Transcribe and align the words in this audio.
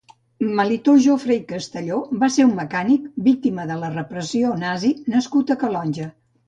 Melitó 0.59 0.95
Jofre 1.07 1.35
i 1.35 1.41
Castelló 1.51 1.99
va 2.25 2.31
ser 2.37 2.47
un 2.49 2.57
mecànic, 2.63 3.07
víctima 3.31 3.69
de 3.75 3.81
la 3.85 3.95
repressió 4.01 4.59
nazi 4.67 4.95
nascut 5.17 5.55
a 5.59 5.63
Calonge. 5.67 6.15